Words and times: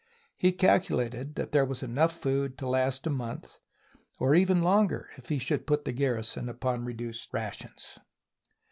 He 0.35 0.51
calculated 0.51 1.35
that 1.35 1.51
there 1.51 1.63
was 1.63 1.83
enough 1.83 2.19
food 2.19 2.57
to 2.57 2.67
last 2.67 3.05
a 3.05 3.11
month, 3.11 3.57
or 4.19 4.33
even 4.33 4.63
longer 4.63 5.05
if 5.17 5.29
he 5.29 5.37
should 5.37 5.67
put 5.67 5.85
the 5.85 5.91
garrison 5.91 6.49
upon 6.49 6.85
reduced 6.85 7.31
rations. 7.31 7.99